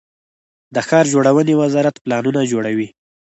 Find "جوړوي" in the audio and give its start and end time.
2.51-2.87